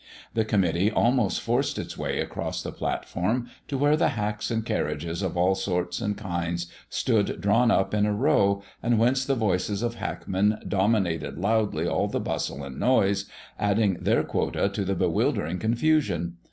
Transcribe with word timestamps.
The 0.33 0.45
committee 0.45 0.89
almost 0.89 1.41
forced 1.41 1.77
its 1.77 1.95
way 1.95 2.19
across 2.21 2.63
the 2.63 2.71
platform 2.71 3.51
to 3.67 3.77
where 3.77 3.95
the 3.95 4.07
hacks 4.07 4.49
and 4.49 4.65
carriages 4.65 5.21
of 5.21 5.37
all 5.37 5.53
sorts 5.53 6.01
and 6.01 6.17
kinds 6.17 6.65
stood 6.89 7.39
drawn 7.39 7.69
up 7.69 7.93
in 7.93 8.07
a 8.07 8.11
row, 8.11 8.63
and 8.81 8.97
whence 8.97 9.23
the 9.23 9.35
voices 9.35 9.83
of 9.83 9.93
hackmen 9.97 10.57
dominated 10.67 11.37
loudly 11.37 11.87
all 11.87 12.07
the 12.07 12.19
bustle 12.19 12.63
and 12.63 12.79
noise, 12.79 13.25
adding 13.59 13.99
their 14.01 14.23
quota 14.23 14.69
to 14.69 14.83
the 14.83 14.95
bewildering 14.95 15.59
confusion. 15.59 16.37